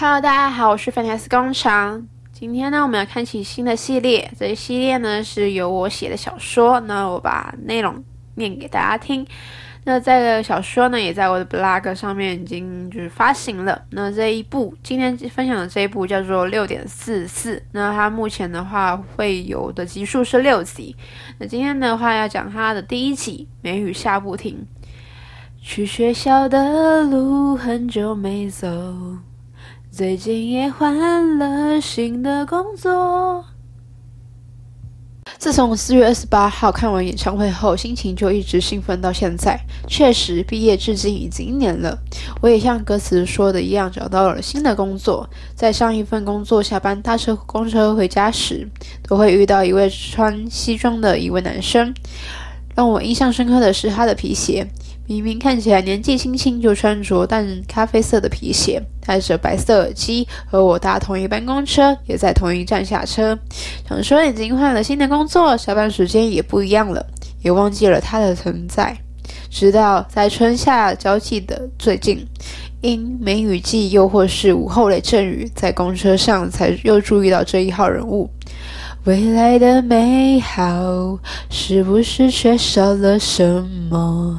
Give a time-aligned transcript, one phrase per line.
[0.00, 2.08] Hello，大家好，我是 Fantasy 工厂。
[2.32, 4.32] 今天呢，我们要开启新的系列。
[4.38, 8.02] 这一系列呢是由我写的小说，那我把内容
[8.36, 9.26] 念给大家听。
[9.84, 13.78] 那这个小说呢，也在我的 blog 上面已经就是发行了。
[13.90, 17.62] 那这一部今天分享的这一部叫做六点四四。
[17.72, 20.96] 那它目前的话会有的集数是六集。
[21.36, 24.66] 那今天的话要讲它的第一集，梅雨下不停。
[25.60, 28.66] 去学校的路很久没走，
[29.90, 33.44] 最近也换了新的工作。
[35.38, 39.58] 自从四月二十八号看完演唱会后，心情就一直兴奋到现在。
[39.88, 41.98] 确实，毕业至今已经一年了。
[42.42, 45.26] 我也像歌词说的一样，找到了新的工作。
[45.54, 48.68] 在上一份工作下班搭车公车回家时，
[49.08, 51.94] 都会遇到一位穿西装的一位男生。
[52.80, 54.66] 让我印象深刻的是他的皮鞋。
[55.06, 63.38] 明明看起来年纪轻轻就穿着淡咖啡色的皮鞋，戴着白色耳机，和我搭同一班公车，也在同一站下车。
[63.86, 67.06] 想说已经换了新的工作，下班时间也不一样了，
[67.42, 68.96] 也忘记了他的存在。
[69.50, 72.26] 直到在春夏交际的最近，
[72.80, 78.30] 因梅雨季又或是午后雷阵雨，在公车上才又注意到这一号人物。
[79.04, 84.38] 未来的美好，是不是缺少了什么？